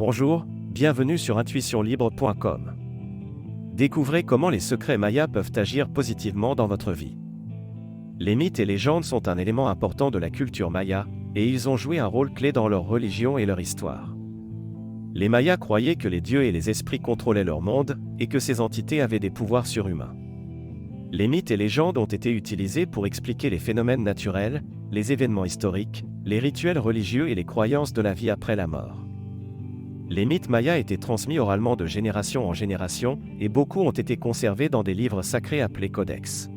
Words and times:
Bonjour, 0.00 0.46
bienvenue 0.46 1.18
sur 1.18 1.36
intuitionlibre.com. 1.36 2.72
Découvrez 3.74 4.22
comment 4.22 4.48
les 4.48 4.58
secrets 4.58 4.96
mayas 4.96 5.28
peuvent 5.28 5.52
agir 5.56 5.90
positivement 5.90 6.54
dans 6.54 6.66
votre 6.66 6.92
vie. 6.92 7.18
Les 8.18 8.34
mythes 8.34 8.60
et 8.60 8.64
légendes 8.64 9.04
sont 9.04 9.28
un 9.28 9.36
élément 9.36 9.68
important 9.68 10.10
de 10.10 10.18
la 10.18 10.30
culture 10.30 10.70
maya, 10.70 11.06
et 11.34 11.46
ils 11.46 11.68
ont 11.68 11.76
joué 11.76 11.98
un 11.98 12.06
rôle 12.06 12.32
clé 12.32 12.50
dans 12.50 12.66
leur 12.66 12.84
religion 12.84 13.36
et 13.36 13.44
leur 13.44 13.60
histoire. 13.60 14.16
Les 15.12 15.28
Mayas 15.28 15.58
croyaient 15.58 15.96
que 15.96 16.08
les 16.08 16.22
dieux 16.22 16.44
et 16.44 16.52
les 16.52 16.70
esprits 16.70 17.00
contrôlaient 17.00 17.44
leur 17.44 17.60
monde, 17.60 17.98
et 18.18 18.26
que 18.26 18.38
ces 18.38 18.62
entités 18.62 19.02
avaient 19.02 19.18
des 19.18 19.28
pouvoirs 19.28 19.66
surhumains. 19.66 20.16
Les 21.12 21.28
mythes 21.28 21.50
et 21.50 21.58
légendes 21.58 21.98
ont 21.98 22.06
été 22.06 22.30
utilisés 22.30 22.86
pour 22.86 23.06
expliquer 23.06 23.50
les 23.50 23.58
phénomènes 23.58 24.02
naturels, 24.02 24.62
les 24.90 25.12
événements 25.12 25.44
historiques, 25.44 26.06
les 26.24 26.38
rituels 26.38 26.78
religieux 26.78 27.28
et 27.28 27.34
les 27.34 27.44
croyances 27.44 27.92
de 27.92 28.00
la 28.00 28.14
vie 28.14 28.30
après 28.30 28.56
la 28.56 28.66
mort. 28.66 29.09
Les 30.10 30.26
mythes 30.26 30.48
mayas 30.48 30.78
étaient 30.78 30.96
transmis 30.96 31.38
oralement 31.38 31.76
de 31.76 31.86
génération 31.86 32.48
en 32.48 32.52
génération, 32.52 33.20
et 33.38 33.48
beaucoup 33.48 33.82
ont 33.82 33.92
été 33.92 34.16
conservés 34.16 34.68
dans 34.68 34.82
des 34.82 34.92
livres 34.92 35.22
sacrés 35.22 35.60
appelés 35.60 35.90
codex. 35.90 36.50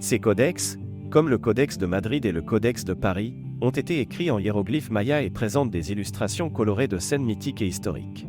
Ces 0.00 0.18
codex, 0.18 0.78
comme 1.10 1.28
le 1.28 1.36
Codex 1.36 1.76
de 1.76 1.84
Madrid 1.84 2.24
et 2.24 2.32
le 2.32 2.40
Codex 2.40 2.86
de 2.86 2.94
Paris, 2.94 3.34
ont 3.60 3.68
été 3.70 4.00
écrits 4.00 4.30
en 4.30 4.38
hiéroglyphes 4.38 4.90
mayas 4.90 5.20
et 5.20 5.28
présentent 5.28 5.70
des 5.70 5.92
illustrations 5.92 6.48
colorées 6.48 6.88
de 6.88 6.96
scènes 6.96 7.22
mythiques 7.22 7.60
et 7.60 7.66
historiques. 7.66 8.26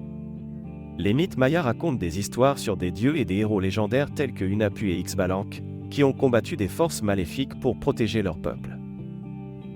Les 0.97 1.13
mythes 1.13 1.37
mayas 1.37 1.61
racontent 1.61 1.97
des 1.97 2.19
histoires 2.19 2.59
sur 2.59 2.75
des 2.75 2.91
dieux 2.91 3.17
et 3.17 3.23
des 3.23 3.37
héros 3.37 3.61
légendaires 3.61 4.13
tels 4.13 4.33
que 4.33 4.43
Unapu 4.43 4.91
et 4.91 5.01
Xbalanque, 5.01 5.61
qui 5.89 6.03
ont 6.03 6.13
combattu 6.13 6.57
des 6.57 6.67
forces 6.67 7.01
maléfiques 7.01 7.57
pour 7.61 7.79
protéger 7.79 8.21
leur 8.21 8.37
peuple. 8.37 8.77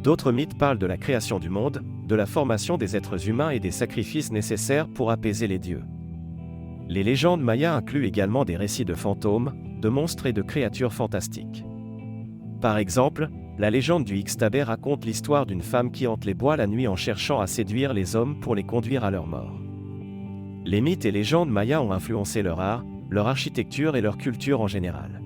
D'autres 0.04 0.34
mythes 0.34 0.58
parlent 0.58 0.80
de 0.80 0.86
la 0.86 0.98
création 0.98 1.40
du 1.40 1.50
monde, 1.50 1.82
de 2.10 2.16
la 2.16 2.26
formation 2.26 2.78
des 2.78 2.98
êtres 2.98 3.30
humains 3.30 3.52
et 3.52 3.60
des 3.60 3.70
sacrifices 3.70 4.32
nécessaires 4.32 4.88
pour 4.88 5.12
apaiser 5.12 5.46
les 5.46 5.60
dieux. 5.60 5.84
Les 6.90 7.04
légendes 7.04 7.44
mayas 7.44 7.76
incluent 7.76 8.08
également 8.08 8.46
des 8.46 8.58
récits 8.58 8.84
de 8.84 8.96
fantômes, 8.96 9.54
de 9.80 9.90
monstres 9.90 10.26
et 10.26 10.34
de 10.34 10.42
créatures 10.42 10.92
fantastiques. 10.92 11.64
Par 12.62 12.80
exemple, 12.80 13.30
la 13.60 13.70
légende 13.70 14.06
du 14.06 14.18
Ixtabé 14.18 14.64
raconte 14.64 15.06
l'histoire 15.06 15.46
d'une 15.46 15.62
femme 15.62 15.92
qui 15.92 16.08
hante 16.08 16.26
les 16.26 16.34
bois 16.34 16.58
la 16.58 16.66
nuit 16.66 16.88
en 16.88 16.96
cherchant 16.96 17.42
à 17.42 17.46
séduire 17.46 17.94
les 17.94 18.16
hommes 18.16 18.40
pour 18.40 18.56
les 18.56 18.64
conduire 18.64 19.04
à 19.04 19.12
leur 19.12 19.28
mort. 19.28 19.60
Les 20.66 20.82
mythes 20.82 21.06
et 21.06 21.12
légendes 21.12 21.52
mayas 21.52 21.82
ont 21.82 21.92
influencé 21.92 22.42
leur 22.42 22.60
art, 22.60 22.84
leur 23.12 23.28
architecture 23.28 23.96
et 23.96 24.02
leur 24.02 24.18
culture 24.18 24.62
en 24.62 24.68
général. 24.68 25.22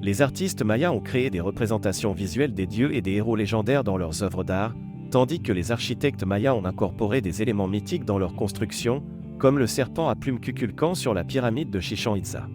Les 0.00 0.22
artistes 0.22 0.64
mayas 0.64 0.90
ont 0.90 1.00
créé 1.00 1.28
des 1.28 1.40
représentations 1.40 2.12
visuelles 2.12 2.54
des 2.54 2.66
dieux 2.66 2.94
et 2.94 3.02
des 3.02 3.12
héros 3.12 3.36
légendaires 3.36 3.84
dans 3.84 3.98
leurs 3.98 4.22
œuvres 4.22 4.42
d'art, 4.42 4.74
tandis 5.12 5.40
que 5.40 5.52
les 5.52 5.72
architectes 5.72 6.24
mayas 6.24 6.54
ont 6.54 6.64
incorporé 6.64 7.20
des 7.20 7.42
éléments 7.42 7.68
mythiques 7.68 8.06
dans 8.06 8.18
leur 8.18 8.34
construction, 8.34 9.04
comme 9.38 9.58
le 9.58 9.66
serpent 9.66 10.08
à 10.08 10.14
plumes 10.14 10.40
cuculcans 10.40 10.94
sur 10.94 11.12
la 11.12 11.22
pyramide 11.22 11.68
de 11.68 11.80
Chichen 11.80 12.16
Itza. 12.16 12.48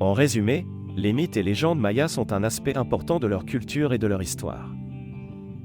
En 0.00 0.12
résumé, 0.12 0.66
les 0.96 1.12
mythes 1.12 1.36
et 1.36 1.44
légendes 1.44 1.78
mayas 1.78 2.08
sont 2.08 2.32
un 2.32 2.42
aspect 2.42 2.76
important 2.76 3.20
de 3.20 3.28
leur 3.28 3.46
culture 3.46 3.92
et 3.92 3.98
de 3.98 4.08
leur 4.08 4.20
histoire. 4.20 4.74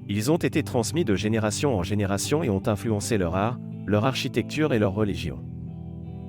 Ils 0.08 0.32
ont 0.32 0.38
été 0.38 0.62
transmis 0.62 1.04
de 1.04 1.16
génération 1.16 1.76
en 1.76 1.82
génération 1.82 2.44
et 2.44 2.50
ont 2.52 2.68
influencé 2.68 3.18
leur 3.18 3.36
art, 3.36 3.58
leur 3.88 4.06
architecture 4.06 4.74
et 4.74 4.80
leur 4.80 4.94
religion. 4.94 5.40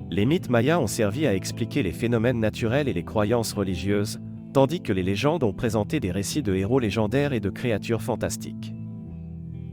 Les 0.09 0.25
mythes 0.25 0.49
mayas 0.49 0.79
ont 0.79 0.87
servi 0.87 1.27
à 1.27 1.35
expliquer 1.35 1.83
les 1.83 1.91
phénomènes 1.91 2.39
naturels 2.39 2.87
et 2.87 2.93
les 2.93 3.03
croyances 3.03 3.53
religieuses, 3.53 4.19
tandis 4.51 4.81
que 4.81 4.93
les 4.93 5.03
légendes 5.03 5.43
ont 5.43 5.53
présenté 5.53 5.99
des 5.99 6.11
récits 6.11 6.41
de 6.41 6.55
héros 6.55 6.79
légendaires 6.79 7.33
et 7.33 7.39
de 7.39 7.51
créatures 7.51 8.01
fantastiques. 8.01 8.73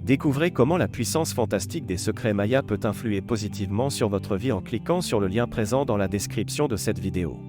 Découvrez 0.06 0.52
comment 0.52 0.76
la 0.76 0.86
puissance 0.86 1.34
fantastique 1.34 1.84
des 1.84 1.96
secrets 1.96 2.32
mayas 2.32 2.62
peut 2.62 2.78
influer 2.84 3.20
positivement 3.20 3.90
sur 3.90 4.08
votre 4.08 4.36
vie 4.36 4.52
en 4.52 4.60
cliquant 4.60 5.00
sur 5.00 5.18
le 5.18 5.26
lien 5.26 5.48
présent 5.48 5.84
dans 5.84 5.96
la 5.96 6.06
description 6.06 6.68
de 6.68 6.76
cette 6.76 7.00
vidéo. 7.00 7.40